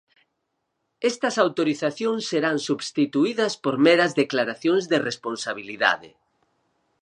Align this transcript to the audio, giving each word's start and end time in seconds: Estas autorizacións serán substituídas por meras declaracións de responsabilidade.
Estas 1.11 1.35
autorizacións 1.43 2.21
serán 2.31 2.57
substituídas 2.67 3.53
por 3.63 3.75
meras 3.85 4.11
declaracións 4.21 4.83
de 4.91 4.97
responsabilidade. 5.09 6.09